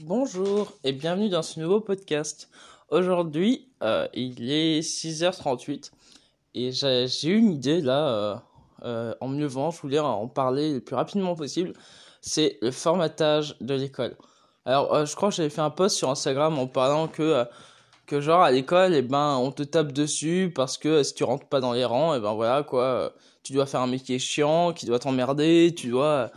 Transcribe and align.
Bonjour 0.00 0.72
et 0.84 0.92
bienvenue 0.92 1.28
dans 1.28 1.42
ce 1.42 1.60
nouveau 1.60 1.78
podcast. 1.78 2.48
Aujourd'hui, 2.88 3.68
euh, 3.82 4.08
il 4.14 4.50
est 4.50 4.80
6h38 4.80 5.90
et 6.54 6.72
j'ai 6.72 7.28
eu 7.28 7.36
une 7.36 7.52
idée 7.52 7.82
là, 7.82 8.08
euh, 8.08 8.36
euh, 8.84 9.14
en 9.20 9.28
mieux 9.28 9.46
vent, 9.46 9.70
je 9.70 9.80
voulais 9.82 9.98
en 9.98 10.26
parler 10.28 10.72
le 10.72 10.80
plus 10.80 10.96
rapidement 10.96 11.34
possible. 11.34 11.74
C'est 12.22 12.58
le 12.62 12.70
formatage 12.70 13.54
de 13.60 13.74
l'école. 13.74 14.16
Alors, 14.64 15.04
je 15.04 15.14
crois 15.14 15.28
que 15.28 15.34
j'avais 15.34 15.50
fait 15.50 15.60
un 15.60 15.70
post 15.70 15.98
sur 15.98 16.08
Instagram 16.08 16.58
en 16.58 16.66
parlant 16.66 17.06
que, 17.06 17.44
que 18.06 18.20
genre 18.20 18.42
à 18.42 18.50
l'école, 18.50 18.94
eh 18.94 19.02
ben, 19.02 19.36
on 19.36 19.52
te 19.52 19.62
tape 19.62 19.92
dessus 19.92 20.50
parce 20.54 20.78
que 20.78 21.02
si 21.02 21.14
tu 21.14 21.22
rentres 21.22 21.46
pas 21.46 21.60
dans 21.60 21.74
les 21.74 21.84
rangs, 21.84 22.14
eh 22.14 22.20
ben 22.20 22.32
voilà 22.32 22.62
quoi, 22.62 23.12
tu 23.42 23.52
dois 23.52 23.66
faire 23.66 23.80
un 23.82 23.86
métier 23.86 24.18
chiant, 24.18 24.72
qui 24.72 24.86
doit 24.86 24.98
t'emmerder, 24.98 25.74
tu 25.76 25.88
dois 25.88 26.30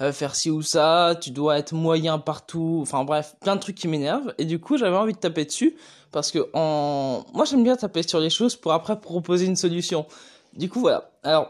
euh, 0.00 0.12
faire 0.12 0.34
ci 0.34 0.50
ou 0.50 0.62
ça, 0.62 1.14
tu 1.20 1.30
dois 1.30 1.58
être 1.58 1.74
moyen 1.74 2.18
partout, 2.18 2.78
enfin 2.82 3.04
bref, 3.04 3.34
plein 3.40 3.56
de 3.56 3.60
trucs 3.60 3.76
qui 3.76 3.88
m'énervent. 3.88 4.34
Et 4.38 4.44
du 4.44 4.58
coup, 4.58 4.78
j'avais 4.78 4.96
envie 4.96 5.12
de 5.12 5.18
taper 5.18 5.44
dessus 5.44 5.76
parce 6.10 6.30
que 6.30 6.48
en... 6.54 7.24
moi 7.34 7.44
j'aime 7.44 7.62
bien 7.62 7.76
taper 7.76 8.02
sur 8.02 8.18
les 8.18 8.30
choses 8.30 8.56
pour 8.56 8.72
après 8.72 8.98
proposer 9.00 9.46
une 9.46 9.56
solution. 9.56 10.06
Du 10.54 10.68
coup, 10.68 10.80
voilà. 10.80 11.10
Alors, 11.22 11.48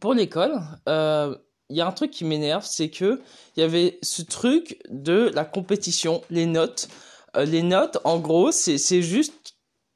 pour 0.00 0.14
l'école, 0.14 0.60
euh, 0.88 1.36
il 1.70 1.76
y 1.76 1.80
a 1.80 1.86
un 1.86 1.92
truc 1.92 2.10
qui 2.10 2.24
m'énerve, 2.24 2.64
c'est 2.66 2.88
que 2.88 3.20
il 3.56 3.60
y 3.60 3.62
avait 3.62 3.98
ce 4.02 4.22
truc 4.22 4.78
de 4.90 5.30
la 5.34 5.44
compétition, 5.44 6.22
les 6.30 6.46
notes. 6.46 6.88
Euh, 7.36 7.44
les 7.44 7.62
notes, 7.62 7.98
en 8.04 8.18
gros, 8.18 8.52
c'est 8.52 8.78
c'est 8.78 9.02
juste 9.02 9.54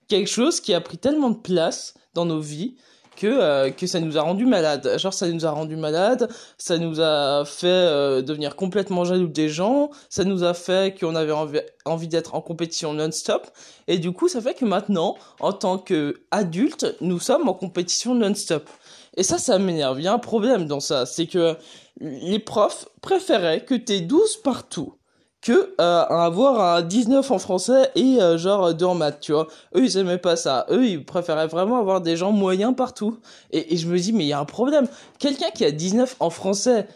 quelque 0.09 0.29
chose 0.29 0.61
qui 0.61 0.75
a 0.75 0.81
pris 0.81 0.99
tellement 0.99 1.31
de 1.31 1.39
place 1.39 1.95
dans 2.15 2.25
nos 2.25 2.41
vies 2.41 2.77
que 3.19 3.27
euh, 3.27 3.71
que 3.71 3.87
ça 3.87 4.01
nous 4.01 4.17
a 4.17 4.23
rendu 4.23 4.47
malade. 4.47 4.97
Genre 4.97 5.13
ça 5.13 5.29
nous 5.29 5.45
a 5.45 5.51
rendu 5.51 5.77
malade, 5.77 6.31
ça 6.57 6.79
nous 6.79 7.01
a 7.01 7.45
fait 7.45 7.67
euh, 7.67 8.23
devenir 8.23 8.55
complètement 8.55 9.05
jaloux 9.05 9.27
des 9.27 9.49
gens, 9.49 9.91
ça 10.09 10.25
nous 10.25 10.45
a 10.45 10.55
fait 10.55 10.99
qu'on 10.99 11.17
avait 11.17 11.33
envie, 11.33 11.61
envie 11.85 12.09
d'être 12.09 12.35
en 12.37 12.41
compétition 12.41 12.95
non-stop 12.95 13.49
et 13.89 13.99
du 13.99 14.13
coup 14.13 14.29
ça 14.29 14.41
fait 14.41 14.55
que 14.55 14.65
maintenant 14.65 15.17
en 15.41 15.53
tant 15.53 15.79
que 15.79 16.23
adulte, 16.31 16.97
nous 17.01 17.19
sommes 17.19 17.49
en 17.49 17.55
compétition 17.55 18.15
non-stop. 18.15 18.69
Et 19.17 19.25
ça 19.25 19.39
ça 19.39 19.59
m'énerve, 19.59 20.01
il 20.01 20.05
y 20.05 20.09
a 20.09 20.13
un 20.13 20.19
problème 20.19 20.67
dans 20.67 20.81
ça, 20.81 21.05
c'est 21.05 21.27
que 21.27 21.57
les 22.01 22.39
profs 22.39 22.89
préféraient 23.03 23.65
que 23.65 23.75
t'aies 23.75 24.01
12 24.01 24.39
partout 24.45 24.95
que 25.41 25.75
euh, 25.81 26.05
avoir 26.05 26.77
un 26.77 26.83
19 26.83 27.31
en 27.31 27.39
français 27.39 27.91
et 27.95 28.21
euh, 28.21 28.39
genre 28.39 28.75
2 28.75 28.85
en 28.85 28.95
maths, 28.95 29.21
tu 29.21 29.33
vois. 29.33 29.47
Eux, 29.77 29.85
ils 29.85 29.97
aimaient 29.97 30.19
pas 30.19 30.37
ça. 30.37 30.67
Eux, 30.71 30.87
ils 30.87 31.05
préféraient 31.05 31.47
vraiment 31.47 31.79
avoir 31.79 32.01
des 32.01 32.17
gens 32.17 32.33
moyens 32.33 32.75
partout. 32.75 33.19
Et, 33.53 33.77
je 33.77 33.87
me 33.87 33.99
dis, 33.99 34.13
mais 34.13 34.25
il 34.25 34.29
y 34.29 34.33
a 34.33 34.41
un 34.41 34.45
problème. 34.45 34.89
Quelqu'un 35.19 35.51
qui 35.51 35.65
a 35.65 35.71
19 35.71 36.17
en 36.21 36.31
français, 36.31 36.87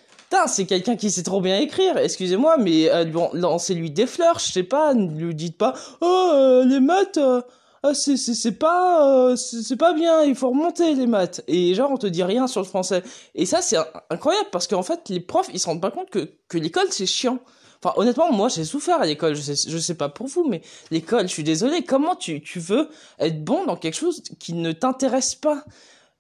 c'est 0.47 0.67
quelqu'un 0.67 0.97
qui 0.97 1.11
sait 1.11 1.23
trop 1.23 1.41
bien 1.41 1.59
écrire. 1.59 1.97
Excusez-moi, 1.97 2.57
mais 2.59 2.91
euh, 2.91 3.05
bon, 3.05 3.31
lancez-lui 3.33 3.91
des 3.91 4.07
fleurs, 4.07 4.39
je 4.39 4.53
sais 4.53 4.63
pas. 4.63 4.95
Ne 4.95 5.11
lui 5.11 5.35
dites 5.35 5.59
pas, 5.59 5.75
oh, 6.01 6.31
euh, 6.35 6.65
les 6.65 6.81
maths... 6.81 7.19
euh, 7.19 7.41
ah, 7.85 7.95
c'est 7.95 8.17
c'est 8.17 8.53
pas 8.53 9.35
c'est 9.35 9.75
pas 9.75 9.93
bien 9.93 10.23
il 10.23 10.37
faut 10.37 10.51
remonter 10.51 10.95
les 10.95 11.09
maths 11.09 11.43
et 11.49 11.75
genre 11.75 11.91
on 11.91 11.97
te 11.97 12.07
dit 12.07 12.23
rien 12.23 12.47
sur 12.47 12.61
le 12.61 12.67
français 12.67 13.03
et 13.35 13.45
ça 13.45 13.61
c'est 13.61 13.77
incroyable 14.09 14.47
parce 14.53 14.69
qu'en 14.69 14.85
fait 14.85 15.09
les 15.09 15.19
profs 15.19 15.49
ils 15.53 15.59
se 15.59 15.67
rendent 15.67 15.81
pas 15.81 15.91
compte 15.91 16.09
que 16.09 16.31
que 16.47 16.59
l'école 16.59 16.87
c'est 16.91 17.07
chiant 17.07 17.41
Enfin, 17.85 17.95
honnêtement, 17.97 18.31
moi, 18.33 18.49
j'ai 18.49 18.65
souffert 18.65 19.01
à 19.01 19.07
l'école. 19.07 19.35
Je 19.35 19.41
sais, 19.41 19.69
je 19.69 19.79
sais 19.79 19.95
pas 19.95 20.09
pour 20.09 20.27
vous, 20.29 20.45
mais 20.49 20.63
l'école, 20.91 21.23
je 21.29 21.33
suis 21.33 21.45
désolé. 21.45 21.83
Comment 21.83 22.15
tu, 22.15 22.41
tu 22.41 22.61
veux 22.61 22.89
être 23.19 23.45
bon 23.45 23.65
dans 23.65 23.77
quelque 23.77 23.97
chose 23.97 24.23
qui 24.39 24.53
ne 24.53 24.73
t'intéresse 24.73 25.35
pas? 25.35 25.65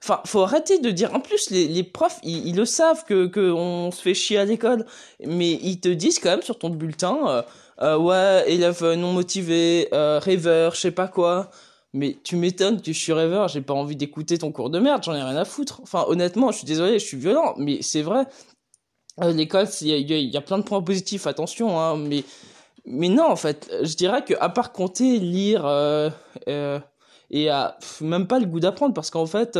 Enfin, 0.03 0.21
faut 0.27 0.41
arrêter 0.41 0.79
de 0.79 0.91
dire. 0.91 1.15
En 1.15 1.21
plus, 1.21 1.51
les, 1.51 1.69
les 1.69 1.85
profs, 1.85 2.19
ils, 2.25 2.49
ils 2.49 2.57
le 2.57 2.65
savent 2.65 3.05
que, 3.05 3.27
que 3.27 3.53
on 3.53 3.93
se 3.93 4.03
fait 4.03 4.15
chier 4.15 4.39
à 4.39 4.45
l'école. 4.45 4.85
Mais 5.25 5.53
ils 5.63 5.79
te 5.79 5.89
disent 5.89 6.19
quand 6.19 6.31
même 6.31 6.43
sur 6.43 6.59
ton 6.59 6.71
bulletin, 6.71 7.19
euh, 7.29 7.43
euh, 7.83 7.97
ouais, 7.99 8.45
élève 8.53 8.83
non 8.95 9.13
motivé, 9.13 9.89
euh, 9.93 10.19
rêveur, 10.19 10.75
je 10.75 10.81
sais 10.81 10.91
pas 10.91 11.07
quoi. 11.07 11.51
Mais 11.95 12.19
tu 12.25 12.37
m'étonnes 12.37 12.81
que 12.81 12.93
je 12.93 12.99
suis 12.99 13.13
rêveur, 13.13 13.49
j'ai 13.49 13.61
pas 13.61 13.75
envie 13.75 13.97
d'écouter 13.97 14.39
ton 14.39 14.51
cours 14.51 14.71
de 14.71 14.79
merde, 14.79 15.03
j'en 15.05 15.15
ai 15.15 15.23
rien 15.23 15.36
à 15.36 15.45
foutre. 15.45 15.81
Enfin, 15.83 16.05
honnêtement, 16.09 16.51
je 16.51 16.59
suis 16.59 16.67
désolé, 16.67 16.98
je 16.98 17.05
suis 17.05 17.19
violent, 17.19 17.55
mais 17.59 17.83
c'est 17.83 18.01
vrai. 18.03 18.25
Euh, 19.20 19.33
l'école, 19.33 19.67
il 19.83 19.89
y 20.11 20.34
a, 20.34 20.39
a- 20.39 20.40
a 20.40 20.42
plein 20.42 20.58
de 20.58 20.62
points 20.64 20.83
positifs, 20.83 21.27
attention, 21.27 21.78
hein, 21.78 21.96
mais, 21.96 22.24
mais 22.86 23.08
non, 23.08 23.24
en 23.30 23.36
fait, 23.36 23.70
je 23.83 23.95
dirais 23.95 24.24
que 24.24 24.34
à 24.40 24.48
part 24.48 24.73
compter, 24.73 25.18
lire, 25.18 25.67
euh, 25.67 26.11
euh, 26.48 26.78
et 27.30 27.48
même 28.00 28.27
pas 28.27 28.39
le 28.39 28.46
goût 28.46 28.61
d'apprendre, 28.61 28.95
parce 28.95 29.11
qu'en 29.11 29.27
fait, 29.27 29.58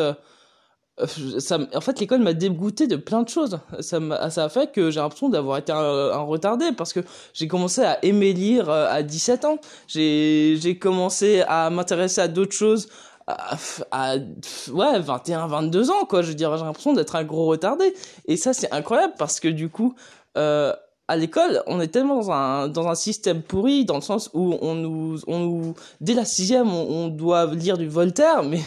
en 0.99 1.81
fait, 1.81 2.01
l'école 2.01 2.21
m'a 2.21 2.35
dégoûté 2.35 2.87
de 2.87 2.97
plein 2.97 3.23
de 3.23 3.29
choses. 3.29 3.59
Ça 3.81 3.99
m'a, 3.99 4.29
ça 4.31 4.45
a 4.45 4.49
fait 4.49 4.71
que 4.73 4.91
j'ai 4.91 5.01
l'impression 5.01 5.29
d'avoir 5.31 5.57
été 5.59 5.73
un, 5.73 5.79
un 5.79 6.19
retardé, 6.23 6.67
parce 6.77 6.93
que 6.93 7.01
j'ai 7.33 7.49
commencé 7.49 7.83
à 7.83 7.99
aimer 8.05 8.33
lire 8.33 8.69
à 8.71 9.03
17 9.03 9.45
ans. 9.47 9.59
J'ai 9.89 10.79
commencé 10.81 11.43
à 11.49 11.71
m'intéresser 11.71 12.21
à 12.21 12.29
d'autres 12.29 12.53
choses 12.55 12.89
à, 13.27 13.57
à, 13.91 14.17
ouais, 14.17 14.99
21, 15.01 15.47
22 15.47 15.91
ans, 15.91 16.05
quoi. 16.09 16.23
Je 16.23 16.29
veux 16.29 16.35
dire, 16.35 16.57
j'ai 16.57 16.65
l'impression 16.65 16.93
d'être 16.93 17.17
un 17.17 17.25
gros 17.25 17.47
retardé. 17.47 17.95
Et 18.27 18.37
ça, 18.37 18.53
c'est 18.53 18.73
incroyable 18.73 19.15
parce 19.19 19.41
que 19.41 19.49
du 19.49 19.69
coup, 19.69 19.95
euh, 20.37 20.73
à 21.09 21.17
l'école, 21.17 21.63
on 21.67 21.81
est 21.81 21.89
tellement 21.89 22.17
dans 22.17 22.31
un, 22.31 22.69
dans 22.69 22.89
un 22.89 22.95
système 22.95 23.43
pourri, 23.43 23.85
dans 23.85 23.97
le 23.97 24.03
sens 24.03 24.31
où 24.35 24.57
on 24.61 24.75
nous, 24.75 25.19
on 25.27 25.39
nous, 25.41 25.75
dès 26.01 26.15
la 26.15 26.25
sixième, 26.25 26.69
on, 26.73 27.05
on 27.05 27.09
doit 27.09 27.47
lire 27.47 27.77
du 27.77 27.89
Voltaire, 27.89 28.43
mais, 28.43 28.61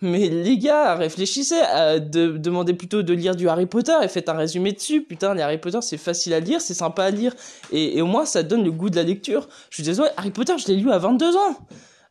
mais 0.00 0.28
les 0.28 0.58
gars, 0.58 0.94
réfléchissez, 0.94 1.60
euh, 1.74 1.98
de, 1.98 2.36
demandez 2.38 2.74
plutôt 2.74 3.02
de 3.02 3.12
lire 3.12 3.36
du 3.36 3.48
Harry 3.48 3.66
Potter 3.66 3.94
et 4.02 4.08
faites 4.08 4.28
un 4.28 4.34
résumé 4.34 4.72
dessus. 4.72 5.02
Putain, 5.02 5.34
les 5.34 5.42
Harry 5.42 5.58
Potter, 5.58 5.78
c'est 5.80 5.98
facile 5.98 6.34
à 6.34 6.40
lire, 6.40 6.60
c'est 6.60 6.74
sympa 6.74 7.04
à 7.04 7.10
lire, 7.10 7.34
et, 7.72 7.98
et 7.98 8.02
au 8.02 8.06
moins, 8.06 8.24
ça 8.24 8.42
donne 8.42 8.64
le 8.64 8.72
goût 8.72 8.90
de 8.90 8.96
la 8.96 9.04
lecture. 9.04 9.48
Je 9.70 9.76
suis 9.76 9.84
désolé, 9.84 10.10
Harry 10.16 10.30
Potter, 10.30 10.54
je 10.58 10.66
l'ai 10.68 10.76
lu 10.76 10.90
à 10.90 10.98
22 10.98 11.36
ans. 11.36 11.56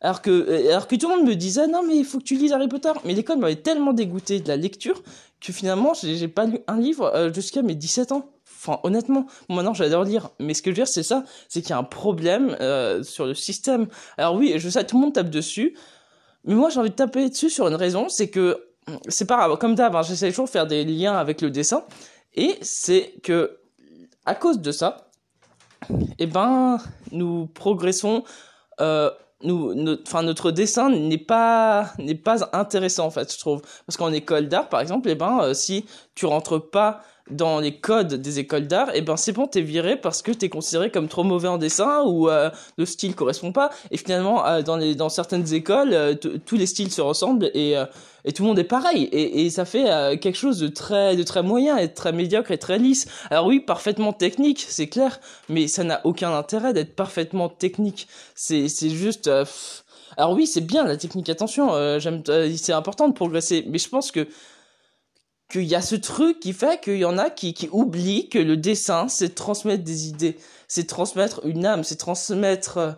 Alors 0.00 0.22
que, 0.22 0.30
euh, 0.30 0.70
alors 0.70 0.86
que 0.86 0.96
tout 0.96 1.08
le 1.08 1.16
monde 1.16 1.26
me 1.26 1.34
disait, 1.34 1.66
non, 1.66 1.82
mais 1.82 1.96
il 1.96 2.04
faut 2.04 2.18
que 2.18 2.24
tu 2.24 2.36
lises 2.36 2.52
Harry 2.52 2.68
Potter. 2.68 2.92
Mais 3.04 3.14
l'école 3.14 3.38
m'avait 3.38 3.56
tellement 3.56 3.92
dégoûté 3.92 4.40
de 4.40 4.48
la 4.48 4.56
lecture 4.56 5.02
que 5.40 5.52
finalement, 5.52 5.92
j'ai 5.94 6.28
pas 6.28 6.46
lu 6.46 6.58
un 6.66 6.78
livre 6.78 7.12
euh, 7.14 7.32
jusqu'à 7.32 7.62
mes 7.62 7.74
17 7.74 8.12
ans. 8.12 8.30
Enfin, 8.58 8.80
honnêtement, 8.82 9.26
maintenant 9.48 9.74
j'adore 9.74 10.04
lire. 10.04 10.30
Mais 10.40 10.54
ce 10.54 10.62
que 10.62 10.70
je 10.70 10.72
veux 10.72 10.84
dire, 10.84 10.88
c'est 10.88 11.02
ça, 11.02 11.24
c'est 11.48 11.60
qu'il 11.60 11.70
y 11.70 11.74
a 11.74 11.78
un 11.78 11.84
problème 11.84 12.56
euh, 12.60 13.02
sur 13.02 13.26
le 13.26 13.34
système. 13.34 13.86
Alors 14.16 14.34
oui, 14.34 14.54
je 14.56 14.68
sais, 14.68 14.84
tout 14.84 14.96
le 14.96 15.02
monde 15.02 15.14
tape 15.14 15.30
dessus. 15.30 15.76
Mais 16.44 16.54
moi, 16.54 16.70
j'ai 16.70 16.80
envie 16.80 16.90
de 16.90 16.94
taper 16.94 17.28
dessus 17.28 17.50
sur 17.50 17.68
une 17.68 17.74
raison, 17.74 18.08
c'est 18.08 18.28
que, 18.28 18.68
c'est 19.08 19.26
pas 19.26 19.36
grave, 19.36 19.58
comme 19.58 19.74
d'hab, 19.74 19.96
hein, 19.96 20.02
j'essaie 20.02 20.30
toujours 20.30 20.44
de 20.44 20.50
faire 20.50 20.66
des 20.66 20.84
liens 20.84 21.16
avec 21.16 21.40
le 21.40 21.50
dessin. 21.50 21.84
Et 22.34 22.56
c'est 22.62 23.14
que, 23.22 23.58
à 24.24 24.34
cause 24.34 24.60
de 24.60 24.70
ça, 24.70 25.10
eh 26.18 26.26
ben, 26.26 26.78
nous 27.10 27.46
progressons 27.46 28.22
nous, 29.42 29.74
notre, 29.74 30.22
notre 30.22 30.50
dessin 30.50 30.90
n'est 30.90 31.18
pas, 31.18 31.92
n'est 31.98 32.14
pas 32.14 32.48
intéressant, 32.52 33.06
en 33.06 33.10
fait, 33.10 33.32
je 33.32 33.38
trouve. 33.38 33.62
Parce 33.86 33.96
qu'en 33.96 34.12
école 34.12 34.48
d'art, 34.48 34.68
par 34.68 34.80
exemple, 34.80 35.08
eh 35.10 35.14
ben, 35.14 35.40
euh, 35.40 35.54
si 35.54 35.84
tu 36.14 36.26
rentres 36.26 36.70
pas 36.70 37.02
dans 37.30 37.58
les 37.58 37.74
codes 37.74 38.14
des 38.14 38.38
écoles 38.38 38.68
d'art, 38.68 38.90
eh 38.94 39.00
ben, 39.00 39.16
c'est 39.16 39.32
bon, 39.32 39.46
t'es 39.46 39.60
viré 39.60 39.96
parce 39.96 40.22
que 40.22 40.30
t'es 40.30 40.48
considéré 40.48 40.90
comme 40.90 41.08
trop 41.08 41.24
mauvais 41.24 41.48
en 41.48 41.58
dessin 41.58 42.02
ou 42.04 42.28
euh, 42.28 42.50
le 42.78 42.86
style 42.86 43.14
correspond 43.16 43.52
pas. 43.52 43.70
Et 43.90 43.96
finalement, 43.96 44.46
euh, 44.46 44.62
dans 44.62 44.76
les, 44.76 44.94
dans 44.94 45.08
certaines 45.08 45.52
écoles, 45.52 45.92
euh, 45.92 46.14
tous 46.14 46.56
les 46.56 46.66
styles 46.66 46.92
se 46.92 47.00
ressemblent 47.00 47.50
et, 47.52 47.76
euh, 47.76 47.84
et 48.24 48.32
tout 48.32 48.44
le 48.44 48.48
monde 48.48 48.58
est 48.60 48.64
pareil. 48.64 49.04
Et, 49.10 49.44
et 49.44 49.50
ça 49.50 49.64
fait 49.64 49.90
euh, 49.90 50.16
quelque 50.16 50.36
chose 50.36 50.60
de 50.60 50.68
très, 50.68 51.16
de 51.16 51.22
très 51.24 51.42
moyen 51.42 51.76
et 51.76 51.92
très 51.92 52.12
médiocre 52.12 52.52
et 52.52 52.58
très 52.58 52.78
lisse. 52.78 53.06
Alors 53.30 53.46
oui, 53.46 53.58
parfaitement 53.58 54.12
technique, 54.12 54.64
c'est 54.68 54.86
clair, 54.88 55.18
mais 55.48 55.66
ça 55.66 55.82
n'a 55.82 56.00
aucun 56.04 56.32
intérêt 56.32 56.72
d'être 56.72 56.94
parfaitement 56.94 57.48
technique. 57.48 58.06
C'est, 58.36 58.68
juste. 58.88 59.26
euh. 59.26 59.44
Alors 60.16 60.32
oui, 60.32 60.46
c'est 60.46 60.60
bien 60.60 60.84
la 60.84 60.96
technique. 60.96 61.28
Attention, 61.28 61.98
j'aime, 61.98 62.22
c'est 62.56 62.72
important 62.72 63.08
de 63.08 63.12
progresser, 63.14 63.64
mais 63.68 63.78
je 63.78 63.88
pense 63.88 64.10
que 64.12 64.26
qu'il 65.48 65.64
y 65.64 65.74
a 65.74 65.82
ce 65.82 65.94
truc 65.94 66.40
qui 66.40 66.52
fait 66.52 66.80
qu'il 66.80 66.98
y 66.98 67.04
en 67.04 67.18
a 67.18 67.30
qui, 67.30 67.54
qui 67.54 67.68
oublient 67.70 68.28
que 68.28 68.38
le 68.38 68.56
dessin, 68.56 69.08
c'est 69.08 69.34
transmettre 69.34 69.84
des 69.84 70.08
idées, 70.08 70.36
c'est 70.68 70.86
transmettre 70.86 71.40
une 71.44 71.64
âme, 71.64 71.84
c'est 71.84 71.96
transmettre, 71.96 72.78
euh, 72.78 72.92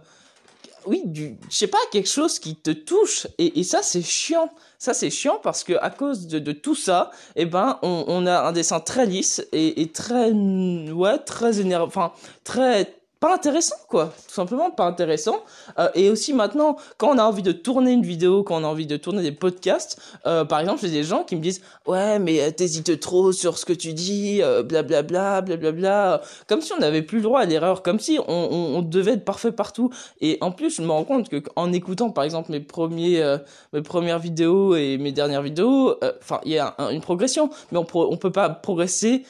oui, 0.86 1.02
du, 1.04 1.36
je 1.50 1.56
sais 1.56 1.66
pas, 1.66 1.78
quelque 1.92 2.08
chose 2.08 2.38
qui 2.38 2.56
te 2.56 2.70
touche. 2.70 3.26
Et, 3.36 3.60
et 3.60 3.64
ça, 3.64 3.82
c'est 3.82 4.02
chiant. 4.02 4.50
Ça, 4.78 4.94
c'est 4.94 5.10
chiant 5.10 5.38
parce 5.42 5.64
que 5.64 5.74
à 5.82 5.90
cause 5.90 6.26
de, 6.28 6.38
de 6.38 6.52
tout 6.52 6.74
ça, 6.74 7.10
eh 7.36 7.44
ben, 7.44 7.78
on, 7.82 8.04
on 8.08 8.26
a 8.26 8.40
un 8.42 8.52
dessin 8.52 8.80
très 8.80 9.04
lisse 9.04 9.46
et, 9.52 9.82
et 9.82 9.92
très, 9.92 10.30
ouais, 10.30 11.18
très 11.18 11.60
énervant, 11.60 11.86
enfin, 11.86 12.12
très, 12.44 12.97
pas 13.20 13.34
intéressant, 13.34 13.74
quoi. 13.88 14.12
Tout 14.28 14.34
simplement 14.34 14.70
pas 14.70 14.84
intéressant. 14.84 15.42
Euh, 15.78 15.88
et 15.94 16.08
aussi 16.08 16.32
maintenant, 16.32 16.76
quand 16.98 17.08
on 17.14 17.18
a 17.18 17.24
envie 17.24 17.42
de 17.42 17.52
tourner 17.52 17.90
une 17.92 18.04
vidéo, 18.04 18.42
quand 18.44 18.60
on 18.60 18.64
a 18.64 18.68
envie 18.68 18.86
de 18.86 18.96
tourner 18.96 19.22
des 19.22 19.32
podcasts, 19.32 20.00
euh, 20.26 20.44
par 20.44 20.60
exemple, 20.60 20.80
j'ai 20.82 20.90
des 20.90 21.02
gens 21.02 21.24
qui 21.24 21.34
me 21.34 21.40
disent, 21.40 21.60
ouais, 21.86 22.18
mais 22.18 22.40
euh, 22.40 22.50
t'hésites 22.50 23.00
trop 23.00 23.32
sur 23.32 23.58
ce 23.58 23.64
que 23.64 23.72
tu 23.72 23.92
dis, 23.92 24.40
euh, 24.42 24.62
blablabla, 24.62 25.40
blablabla. 25.40 26.20
Comme 26.46 26.60
si 26.60 26.72
on 26.72 26.78
n'avait 26.78 27.02
plus 27.02 27.18
le 27.18 27.24
droit 27.24 27.40
à 27.40 27.44
l'erreur, 27.44 27.82
comme 27.82 27.98
si 27.98 28.18
on, 28.28 28.32
on, 28.32 28.76
on 28.78 28.82
devait 28.82 29.12
être 29.14 29.24
parfait 29.24 29.52
partout. 29.52 29.90
Et 30.20 30.38
en 30.40 30.52
plus, 30.52 30.76
je 30.76 30.82
me 30.82 30.90
rends 30.90 31.04
compte 31.04 31.28
que 31.28 31.42
en 31.56 31.72
écoutant, 31.72 32.10
par 32.10 32.24
exemple, 32.24 32.52
mes 32.52 32.60
premiers, 32.60 33.20
euh, 33.22 33.38
mes 33.72 33.82
premières 33.82 34.18
vidéos 34.20 34.76
et 34.76 34.96
mes 34.98 35.12
dernières 35.12 35.42
vidéos, 35.42 35.96
euh, 36.04 36.12
enfin, 36.22 36.40
il 36.44 36.52
y 36.52 36.58
a 36.58 36.74
un- 36.78 36.90
une 36.90 37.00
progression, 37.00 37.50
mais 37.72 37.78
on, 37.78 37.86
on 37.94 38.16
peut 38.16 38.32
pas 38.32 38.48
progresser 38.48 39.24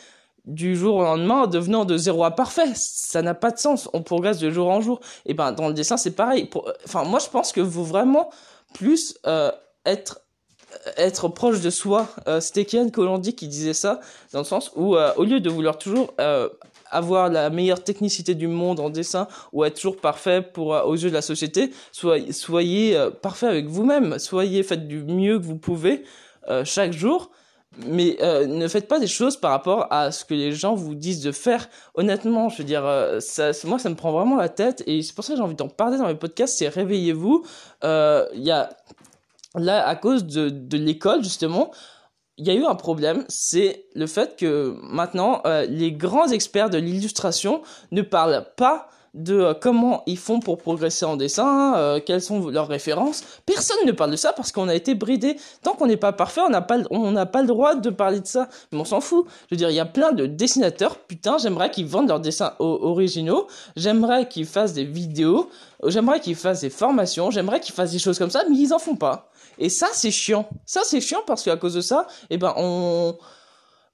du 0.49 0.75
jour 0.75 0.97
au 0.97 1.03
lendemain 1.03 1.43
en 1.43 1.47
devenant 1.47 1.85
de 1.85 1.97
zéro 1.97 2.25
à 2.25 2.33
parfait. 2.33 2.73
Ça 2.75 3.23
n'a 3.23 3.35
pas 3.35 3.51
de 3.51 3.59
sens. 3.59 3.89
On 3.93 4.03
progresse 4.03 4.39
de 4.39 4.51
jour 4.51 4.69
en 4.71 4.81
jour. 4.81 5.01
Et 5.27 5.35
ben 5.35 5.53
dans 5.53 5.69
le 5.69 5.75
dessin 5.75 5.97
c'est 5.97 6.17
pareil. 6.17 6.51
Enfin 6.85 7.05
moi 7.05 7.21
je 7.21 7.29
pense 7.29 7.53
que 7.53 7.61
vous 7.61 7.85
vraiment 7.85 8.31
plus 8.75 9.17
euh, 9.27 9.53
être 9.85 10.21
être 10.97 11.29
proche 11.29 11.61
de 11.61 11.71
soi. 11.71 12.09
Euh, 12.27 12.41
C'était 12.41 12.65
Kian 12.65 12.89
Colandi 12.91 13.35
qui 13.35 13.49
disait 13.49 13.75
ça 13.75 14.01
dans 14.33 14.41
le 14.41 14.45
sens 14.45 14.73
où 14.75 14.97
euh, 14.97 15.13
au 15.17 15.25
lieu 15.25 15.41
de 15.41 15.51
vouloir 15.51 15.79
toujours 15.79 16.15
euh, 16.21 16.49
avoir 16.91 17.29
la 17.29 17.51
meilleure 17.51 17.85
technicité 17.85 18.35
du 18.35 18.49
monde 18.49 18.81
en 18.81 18.91
dessin 18.91 19.29
ou 19.53 19.65
être 19.65 19.77
toujours 19.77 19.99
parfait 19.99 20.43
pour 20.43 20.69
aux 20.69 20.95
yeux 20.95 21.11
de 21.11 21.15
la 21.15 21.23
société, 21.23 21.71
soyez, 21.93 22.33
soyez 22.33 23.09
parfait 23.21 23.47
avec 23.47 23.67
vous-même. 23.67 24.19
Soyez 24.19 24.63
faites 24.63 24.89
du 24.89 25.05
mieux 25.05 25.39
que 25.39 25.45
vous 25.45 25.59
pouvez 25.59 26.05
chaque 26.65 26.93
jour 26.93 27.31
mais 27.77 28.17
euh, 28.23 28.47
ne 28.47 28.67
faites 28.67 28.89
pas 28.89 28.99
des 28.99 29.07
choses 29.07 29.37
par 29.37 29.51
rapport 29.51 29.87
à 29.91 30.11
ce 30.11 30.25
que 30.25 30.35
les 30.35 30.53
gens 30.53 30.75
vous 30.75 30.95
disent 30.95 31.21
de 31.21 31.33
faire. 31.33 31.69
Honnêtement, 31.95 32.49
je 32.49 32.59
veux 32.59 32.65
dire, 32.65 32.85
euh, 32.85 33.21
ça, 33.21 33.51
moi, 33.65 33.79
ça 33.79 33.91
me 33.91 33.95
prend 33.95 34.11
vraiment 34.11 34.37
la 34.37 34.49
tête 34.49 34.83
et 34.87 35.03
c'est 35.03 35.15
pour 35.15 35.25
ça 35.25 35.33
que 35.33 35.37
j'ai 35.37 35.43
envie 35.43 35.55
d'en 35.55 35.69
parler 35.69 35.99
dans 35.99 36.07
mes 36.07 36.15
podcasts. 36.15 36.59
C'est 36.59 36.69
réveillez-vous. 36.69 37.45
Euh, 37.85 38.27
il 38.35 38.43
y 38.43 38.51
a 38.51 38.71
là 39.55 39.87
à 39.87 39.95
cause 39.97 40.25
de, 40.25 40.49
de 40.49 40.77
l'école 40.77 41.23
justement. 41.23 41.71
Il 42.37 42.47
y 42.47 42.51
a 42.51 42.55
eu 42.55 42.65
un 42.65 42.77
problème, 42.77 43.25
c'est 43.29 43.87
le 43.95 44.07
fait 44.07 44.37
que 44.37 44.77
maintenant 44.81 45.43
les 45.69 45.91
grands 45.91 46.29
experts 46.29 46.71
de 46.71 46.79
l'illustration 46.79 47.63
ne 47.91 48.01
parlent 48.01 48.47
pas 48.57 48.89
de 49.15 49.39
euh, 49.39 49.55
comment 49.55 50.03
ils 50.07 50.19
font 50.19 50.41
pour 50.41 50.59
progresser 50.59 51.05
en 51.05 51.17
dessin, 51.17 51.75
euh, 51.77 52.01
quelles 52.05 52.23
sont 52.23 52.49
leurs 52.49 52.69
références. 52.69 53.23
Personne 53.47 53.79
ne 53.87 53.93
parle 53.93 54.11
de 54.11 54.17
ça 54.17 54.33
parce 54.33 54.53
qu'on 54.53 54.69
a 54.69 54.75
été 54.75 54.95
bridé. 54.95 55.37
Tant 55.63 55.75
qu'on 55.75 55.87
n'est 55.87 55.97
pas 55.97 56.13
parfait, 56.13 56.41
on 56.41 56.51
n'a 56.51 56.63
pas, 56.63 56.79
on 56.91 57.11
n'a 57.11 57.27
pas 57.27 57.41
le 57.41 57.49
droit 57.49 57.75
de 57.75 57.91
parler 57.91 58.21
de 58.21 58.27
ça. 58.27 58.49
Mais 58.73 58.79
on 58.79 58.85
s'en 58.85 59.01
fout. 59.01 59.27
Je 59.49 59.55
veux 59.55 59.59
dire, 59.59 59.71
il 59.71 59.77
y 59.77 59.81
a 59.81 59.87
plein 59.87 60.13
de 60.13 60.27
dessinateurs. 60.27 60.99
Putain, 60.99 61.39
j'aimerais 61.39 61.71
qu'ils 61.71 61.87
vendent 61.87 62.09
leurs 62.09 62.21
dessins 62.21 62.55
originaux. 62.59 63.47
J'aimerais 63.77 64.29
qu'ils 64.29 64.47
fassent 64.47 64.73
des 64.73 64.85
vidéos. 64.85 65.49
J'aimerais 65.87 66.21
qu'ils 66.21 66.37
fassent 66.37 66.61
des 66.61 66.71
formations. 66.71 67.31
J'aimerais 67.31 67.61
qu'ils 67.61 67.75
fassent 67.75 67.93
des 67.93 67.99
choses 67.99 68.19
comme 68.19 68.31
ça, 68.31 68.45
mais 68.49 68.57
ils 68.57 68.73
en 68.73 68.79
font 68.79 68.97
pas. 68.97 69.31
Et 69.59 69.69
ça, 69.69 69.89
c'est 69.93 70.11
chiant. 70.11 70.49
Ça, 70.65 70.83
c'est 70.85 71.01
chiant 71.01 71.21
parce 71.27 71.43
qu'à 71.43 71.57
cause 71.57 71.75
de 71.75 71.81
ça, 71.81 72.07
eh 72.31 72.39
ben, 72.39 72.55
on, 72.57 73.17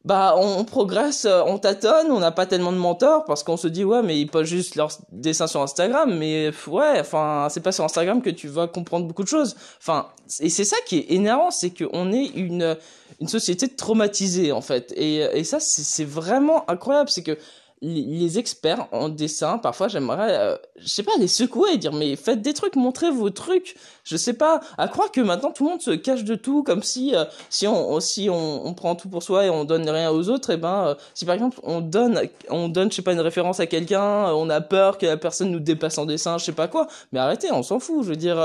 bah 0.05 0.35
on, 0.37 0.65
progresse, 0.65 1.25
euh, 1.25 1.43
on 1.47 1.59
tâtonne, 1.59 2.11
on 2.11 2.21
n'a 2.21 2.31
pas 2.31 2.45
tellement 2.45 2.73
de 2.73 2.77
mentors 2.77 3.25
parce 3.25 3.43
qu'on 3.43 3.57
se 3.57 3.69
dit 3.69 3.85
ouais 3.85 4.03
mais 4.03 4.21
ils 4.21 4.27
postent 4.27 4.51
juste 4.51 4.75
leurs 4.75 4.91
dessins 5.13 5.47
sur 5.47 5.63
Instagram 5.63 6.15
mais 6.15 6.51
ouais 6.67 7.01
enfin 7.01 7.47
c'est 7.51 7.63
pas 7.63 7.73
sur 7.73 7.85
Instagram 7.85 8.21
que 8.21 8.29
tu 8.29 8.49
vas 8.49 8.67
comprendre 8.67 9.07
beaucoup 9.07 9.23
de 9.23 9.29
choses. 9.29 9.57
Enfin 9.79 10.09
et 10.41 10.51
c'est 10.51 10.65
ça 10.65 10.77
qui 10.87 10.99
est 10.99 11.13
énervant, 11.13 11.51
c'est 11.51 11.71
qu'on 11.71 12.13
est 12.13 12.27
une 12.27 12.77
une 13.21 13.29
société 13.29 13.69
traumatisée 13.69 14.53
en 14.53 14.61
fait 14.61 14.93
et 14.97 15.21
et 15.39 15.45
ça 15.45 15.59
c'est 15.59 16.05
vraiment 16.05 16.69
incroyable, 16.69 17.09
c'est 17.09 17.23
que 17.23 17.39
les 17.85 18.39
experts 18.39 18.89
en 18.93 19.11
dessin, 19.11 19.59
parfois 19.59 19.89
j'aimerais, 19.89 20.39
euh, 20.39 20.57
je 20.79 20.89
sais 20.89 21.03
pas, 21.03 21.13
les 21.19 21.29
secouer 21.29 21.75
et 21.75 21.77
dire 21.77 21.93
mais 21.93 22.17
faites 22.17 22.41
des 22.41 22.55
trucs, 22.55 22.77
montrez 22.77 23.11
vos 23.11 23.31
trucs. 23.31 23.77
Je 24.05 24.17
sais 24.17 24.33
pas, 24.33 24.61
à 24.79 24.89
croire 24.89 25.13
que 25.13 25.21
maintenant 25.21 25.51
tout 25.51 25.65
le 25.65 25.71
monde 25.71 25.83
se 25.83 25.91
cache 25.91 26.25
de 26.25 26.35
tout, 26.35 26.63
comme 26.63 26.83
si 26.83 27.15
euh, 27.15 27.25
si 27.51 27.67
on 27.67 28.01
si 28.01 28.31
on, 28.31 28.67
on, 28.67 28.73
prend 28.75 28.95
tout 28.95 29.09
pour 29.09 29.23
soi 29.23 29.45
et 29.47 29.51
on 29.51 29.65
donne 29.65 29.89
rien 29.89 30.11
aux 30.11 30.31
autres, 30.31 30.51
et 30.51 30.55
eh 30.55 30.57
ben 30.57 30.87
euh, 30.89 30.95
si 31.13 31.27
par 31.27 31.35
exemple 31.35 31.61
on 31.63 31.81
donne 31.81 32.23
on 32.49 32.69
donne 32.69 32.91
je 32.91 32.97
sais 32.97 33.03
pas 33.03 33.13
une 33.13 33.21
référence 33.21 33.61
à 33.61 33.67
quelqu'un, 33.67 34.33
on 34.33 34.49
a 34.49 34.61
peur 34.63 34.97
que 34.97 35.07
la 35.07 35.19
personne 35.19 35.51
nous 35.51 35.61
dépasse 35.61 35.99
en 35.99 36.07
dessin, 36.07 36.39
je 36.39 36.45
sais 36.45 36.53
pas 36.53 36.69
quoi. 36.69 36.87
Mais 37.13 37.21
arrêtez, 37.21 37.53
on 37.53 37.63
s'en 37.63 37.81
fout. 37.81 38.03
Je 38.05 38.09
veux 38.09 38.17
dire, 38.17 38.37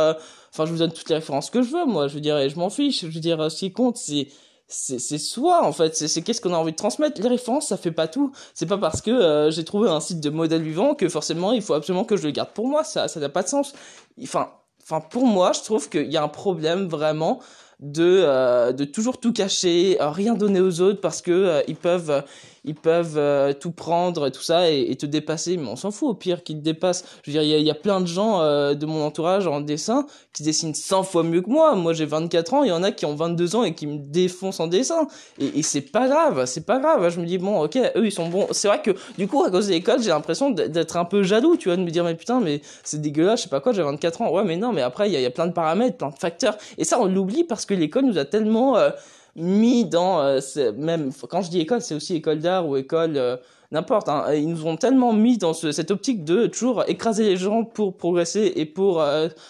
enfin 0.51 0.65
je 0.65 0.71
vous 0.71 0.79
donne 0.79 0.91
toutes 0.91 1.09
les 1.09 1.15
références 1.15 1.49
que 1.49 1.61
je 1.61 1.71
veux, 1.71 1.85
moi. 1.85 2.07
Je 2.07 2.15
veux 2.15 2.21
dire, 2.21 2.37
et 2.37 2.49
je 2.49 2.57
m'en 2.57 2.69
fiche. 2.69 3.01
Je 3.01 3.07
veux 3.07 3.19
dire, 3.19 3.49
ce 3.49 3.57
qui 3.57 3.71
compte 3.71 3.97
c'est 3.97 4.27
c'est 4.69 5.17
soi 5.17 5.65
en 5.65 5.71
fait. 5.71 5.95
C'est 5.95 6.21
qu'est-ce 6.21 6.41
qu'on 6.41 6.53
a 6.53 6.57
envie 6.57 6.71
de 6.71 6.77
transmettre. 6.77 7.19
Les 7.21 7.27
références 7.27 7.67
ça 7.67 7.77
fait 7.77 7.91
pas 7.91 8.07
tout. 8.07 8.31
C'est 8.53 8.67
pas 8.67 8.77
parce 8.77 9.01
que 9.01 9.09
euh, 9.09 9.51
j'ai 9.51 9.65
trouvé 9.65 9.89
un 9.89 9.99
site 9.99 10.21
de 10.21 10.29
modèle 10.29 10.61
vivant 10.61 10.93
que 10.93 11.09
forcément 11.09 11.51
il 11.51 11.61
faut 11.61 11.73
absolument 11.73 12.05
que 12.05 12.15
je 12.15 12.23
le 12.23 12.31
garde 12.31 12.51
pour 12.53 12.67
moi. 12.67 12.83
Ça 12.83 13.07
ça 13.07 13.19
n'a 13.19 13.29
pas 13.29 13.43
de 13.43 13.47
sens. 13.47 13.73
Enfin 14.21 14.51
enfin 14.81 15.01
pour 15.01 15.25
moi 15.25 15.51
je 15.53 15.61
trouve 15.61 15.89
qu'il 15.89 16.11
y 16.11 16.17
a 16.17 16.23
un 16.23 16.27
problème 16.27 16.87
vraiment 16.87 17.39
de 17.79 18.23
euh, 18.25 18.73
de 18.73 18.83
toujours 18.83 19.19
tout 19.19 19.31
cacher 19.31 19.97
euh, 20.01 20.09
rien 20.09 20.33
donner 20.33 20.59
aux 20.59 20.81
autres 20.81 20.99
parce 20.99 21.21
que 21.21 21.63
ils 21.67 21.75
peuvent 21.75 22.23
ils 22.65 22.75
peuvent 22.75 23.17
euh, 23.17 23.53
tout 23.53 23.71
prendre 23.71 24.27
et 24.27 24.31
tout 24.31 24.41
ça 24.41 24.69
et, 24.69 24.95
te 24.95 25.05
dépasser, 25.05 25.57
mais 25.57 25.67
on 25.67 25.75
s'en 25.75 25.91
fout 25.91 26.09
au 26.09 26.13
pire 26.13 26.43
qu'ils 26.43 26.57
te 26.57 26.63
dépassent. 26.63 27.05
Je 27.23 27.31
veux 27.31 27.39
dire, 27.39 27.57
il 27.57 27.65
y 27.65 27.71
a, 27.71 27.75
plein 27.75 28.01
de 28.01 28.07
gens 28.07 28.41
euh, 28.41 28.73
de 28.73 28.85
mon 28.85 29.03
entourage 29.03 29.47
en 29.47 29.61
dessin 29.61 30.05
qui 30.33 30.43
dessinent 30.43 30.73
100 30.73 31.03
fois 31.03 31.23
mieux 31.23 31.41
que 31.41 31.49
moi. 31.49 31.75
Moi, 31.75 31.93
j'ai 31.93 32.05
24 32.05 32.53
ans, 32.53 32.63
il 32.63 32.69
y 32.69 32.71
en 32.71 32.83
a 32.83 32.91
qui 32.91 33.05
ont 33.05 33.15
22 33.15 33.55
ans 33.55 33.63
et 33.63 33.73
qui 33.73 33.87
me 33.87 33.97
défoncent 33.97 34.59
en 34.59 34.67
dessin. 34.67 35.07
Et, 35.39 35.63
c'est 35.63 35.81
pas 35.81 36.07
grave, 36.07 36.45
c'est 36.45 36.65
pas 36.65 36.79
grave. 36.79 37.09
Je 37.09 37.19
me 37.21 37.25
dis, 37.25 37.37
bon, 37.37 37.63
ok, 37.63 37.77
eux, 37.95 38.05
ils 38.05 38.11
sont 38.11 38.27
bons. 38.27 38.47
C'est 38.51 38.67
vrai 38.67 38.81
que, 38.81 38.91
du 39.17 39.27
coup, 39.27 39.43
à 39.43 39.49
cause 39.49 39.67
de 39.67 39.71
l'école, 39.71 40.01
j'ai 40.01 40.09
l'impression 40.09 40.49
d'être 40.49 40.97
un 40.97 41.05
peu 41.05 41.23
jaloux, 41.23 41.55
tu 41.55 41.69
vois, 41.69 41.77
de 41.77 41.83
me 41.83 41.89
dire, 41.89 42.03
mais 42.03 42.15
putain, 42.15 42.41
mais 42.41 42.61
c'est 42.83 42.99
dégueulasse, 42.99 43.39
je 43.39 43.43
sais 43.43 43.49
pas 43.49 43.61
quoi, 43.61 43.71
j'ai 43.71 43.83
24 43.83 44.21
ans. 44.21 44.31
Ouais, 44.31 44.43
mais 44.43 44.57
non, 44.57 44.73
mais 44.73 44.81
après, 44.81 45.09
il 45.09 45.17
y 45.17 45.21
y 45.21 45.25
a, 45.25 45.31
plein 45.31 45.47
de 45.47 45.53
paramètres, 45.53 45.97
plein 45.97 46.09
de 46.09 46.17
facteurs. 46.17 46.57
Et 46.77 46.83
ça, 46.83 46.99
on 46.99 47.05
l'oublie 47.05 47.45
parce 47.45 47.65
que 47.65 47.68
l'école 47.73 48.05
nous 48.05 48.17
a 48.17 48.25
tellement... 48.25 48.77
Euh, 48.77 48.89
mis 49.35 49.85
dans 49.85 50.21
euh, 50.21 50.39
même 50.75 51.11
quand 51.29 51.41
je 51.41 51.49
dis 51.49 51.59
école 51.59 51.81
c'est 51.81 51.95
aussi 51.95 52.15
école 52.15 52.39
d'art 52.39 52.67
ou 52.67 52.75
école 52.77 53.15
euh, 53.15 53.37
n'importe 53.71 54.09
hein, 54.09 54.25
ils 54.33 54.49
nous 54.49 54.65
ont 54.65 54.75
tellement 54.75 55.13
mis 55.13 55.37
dans 55.37 55.53
cette 55.53 55.91
optique 55.91 56.23
de 56.23 56.47
toujours 56.47 56.83
écraser 56.87 57.23
les 57.23 57.37
gens 57.37 57.63
pour 57.63 57.95
progresser 57.95 58.51
et 58.55 58.65
pour 58.65 59.03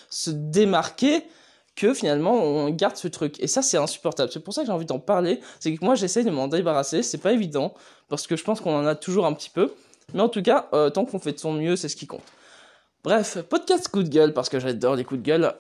se 0.10 0.30
démarquer 0.32 1.24
que 1.76 1.94
finalement 1.94 2.34
on 2.34 2.70
garde 2.72 2.98
ce 2.98 3.08
truc. 3.08 3.40
Et 3.40 3.48
ça 3.48 3.62
c'est 3.62 3.78
insupportable. 3.78 4.30
C'est 4.34 4.42
pour 4.42 4.54
ça 4.54 4.62
que 4.62 4.68
j'ai 4.68 4.74
envie 4.74 4.86
d'en 4.86 5.00
parler. 5.00 5.40
C'est 5.62 5.74
que 5.74 5.84
moi 5.84 5.96
j'essaie 5.96 6.26
de 6.26 6.30
m'en 6.30 6.50
débarrasser. 6.50 7.02
C'est 7.02 7.20
pas 7.20 7.32
évident 7.32 7.74
parce 8.10 8.28
que 8.28 8.36
je 8.36 8.44
pense 8.44 8.60
qu'on 8.60 8.76
en 8.76 8.86
a 8.86 8.96
toujours 8.96 9.26
un 9.26 9.34
petit 9.34 9.50
peu. 9.50 9.72
Mais 10.14 10.20
en 10.20 10.30
tout 10.30 10.42
cas 10.42 10.68
tant 10.94 11.06
qu'on 11.06 11.20
fait 11.20 11.32
de 11.32 11.40
son 11.40 11.54
mieux 11.54 11.78
c'est 11.78 11.88
ce 11.88 11.96
qui 11.96 12.06
compte 12.06 12.24
Bref, 13.04 13.38
podcast 13.44 13.88
coup 13.88 14.04
de 14.04 14.10
gueule 14.10 14.34
parce 14.34 14.50
que 14.50 14.60
j'adore 14.60 14.96
les 14.96 15.06
coups 15.06 15.22
de 15.22 15.26
gueule. 15.26 15.54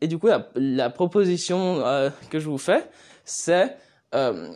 et 0.00 0.08
du 0.08 0.18
coup, 0.18 0.28
la 0.54 0.90
proposition 0.90 1.82
que 2.30 2.38
je 2.38 2.48
vous 2.48 2.58
fais, 2.58 2.84
c'est 3.24 3.76
euh, 4.14 4.52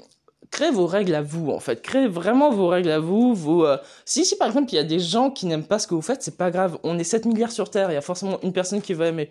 créer 0.51 0.71
vos 0.71 0.87
règles 0.87 1.15
à 1.15 1.23
vous 1.23 1.51
en 1.51 1.61
fait 1.61 1.83
créez 1.83 2.07
vraiment 2.07 2.51
vos 2.51 2.69
règles 2.69 2.91
à 2.91 2.99
vous 3.01 3.35
vous 3.35 3.65
euh, 3.65 3.79
si 4.05 4.25
si 4.25 4.37
par 4.37 4.49
exemple 4.49 4.73
il 4.73 4.77
y 4.77 4.79
a 4.79 4.85
des 4.85 5.01
gens 5.01 5.31
qui 5.31 5.47
n'aiment 5.47 5.65
pas 5.65 5.79
ce 5.79 5.87
que 5.87 5.95
vous 5.95 6.03
faites 6.03 6.23
c'est 6.23 6.37
pas 6.37 6.51
grave 6.51 6.79
on 6.85 6.99
est 6.99 7.05
7 7.05 7.25
milliards 7.27 7.51
sur 7.51 7.71
terre 7.71 7.91
il 7.91 7.95
y 7.95 7.99
a 7.99 8.03
forcément 8.03 8.39
une 8.43 8.53
personne 8.53 8.81
qui 8.81 8.95
va 8.95 9.07
aimer 9.07 9.31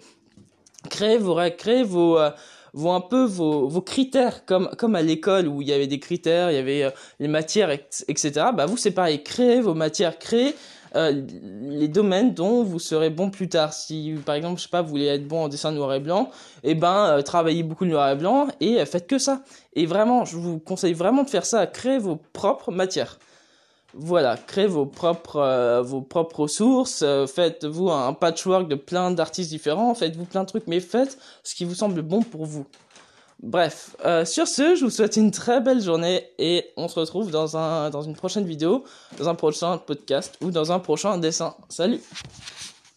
créez 0.89 1.17
vos 1.17 1.33
règles 1.33 1.55
créez 1.55 1.83
vos 1.83 2.17
euh, 2.17 2.31
vos 2.73 2.91
un 2.91 3.01
peu 3.01 3.23
vos, 3.23 3.67
vos 3.67 3.81
critères 3.81 4.45
comme 4.45 4.69
comme 4.77 4.95
à 4.95 5.01
l'école 5.01 5.47
où 5.47 5.61
il 5.61 5.69
y 5.69 5.73
avait 5.73 5.87
des 5.87 5.99
critères 5.99 6.51
il 6.51 6.55
y 6.55 6.59
avait 6.59 6.91
les 7.19 7.27
matières 7.27 7.69
etc 7.71 8.47
bah 8.53 8.65
vous 8.65 8.77
c'est 8.77 8.91
pareil 8.91 9.23
créez 9.23 9.61
vos 9.61 9.73
matières 9.73 10.19
créez 10.19 10.53
euh, 10.95 11.21
les 11.61 11.87
domaines 11.87 12.33
dont 12.33 12.63
vous 12.63 12.79
serez 12.79 13.09
bon 13.09 13.29
plus 13.29 13.49
tard. 13.49 13.73
Si 13.73 14.15
par 14.25 14.35
exemple, 14.35 14.57
je 14.57 14.63
sais 14.63 14.69
pas, 14.69 14.81
vous 14.81 14.89
voulez 14.89 15.07
être 15.07 15.27
bon 15.27 15.43
en 15.43 15.47
dessin 15.47 15.71
noir 15.71 15.93
et 15.93 15.99
blanc, 15.99 16.29
et 16.63 16.71
eh 16.71 16.75
ben 16.75 17.05
euh, 17.07 17.21
travaillez 17.21 17.63
beaucoup 17.63 17.85
le 17.85 17.91
noir 17.91 18.09
et 18.09 18.15
blanc 18.15 18.47
et 18.61 18.79
euh, 18.79 18.85
faites 18.85 19.07
que 19.07 19.17
ça. 19.17 19.41
Et 19.73 19.85
vraiment, 19.85 20.25
je 20.25 20.37
vous 20.37 20.59
conseille 20.59 20.93
vraiment 20.93 21.23
de 21.23 21.29
faire 21.29 21.45
ça, 21.45 21.67
créer 21.67 21.97
vos 21.97 22.17
propres 22.33 22.71
matières. 22.71 23.19
Voilà, 23.93 24.35
créez 24.37 24.67
vos 24.67 24.85
propres 24.85 25.81
vos 25.81 26.01
propres 26.01 26.41
ressources, 26.41 27.05
faites-vous 27.33 27.89
un 27.91 28.11
patchwork 28.11 28.67
de 28.67 28.75
plein 28.75 29.11
d'artistes 29.11 29.49
différents, 29.49 29.95
faites-vous 29.95 30.25
plein 30.25 30.41
de 30.41 30.47
trucs, 30.47 30.67
mais 30.67 30.81
faites 30.81 31.17
ce 31.43 31.55
qui 31.55 31.63
vous 31.63 31.75
semble 31.75 32.01
bon 32.01 32.21
pour 32.21 32.45
vous. 32.45 32.65
Bref, 33.41 33.95
euh, 34.05 34.25
sur 34.25 34.47
ce, 34.47 34.75
je 34.75 34.85
vous 34.85 34.89
souhaite 34.89 35.17
une 35.17 35.31
très 35.31 35.61
belle 35.61 35.81
journée 35.81 36.23
et 36.39 36.65
on 36.77 36.87
se 36.87 36.99
retrouve 36.99 37.31
dans, 37.31 37.57
un, 37.57 37.89
dans 37.89 38.01
une 38.01 38.15
prochaine 38.15 38.45
vidéo, 38.45 38.85
dans 39.19 39.29
un 39.29 39.35
prochain 39.35 39.77
podcast 39.77 40.37
ou 40.41 40.51
dans 40.51 40.71
un 40.71 40.79
prochain 40.79 41.17
dessin. 41.17 41.55
Salut 41.69 42.01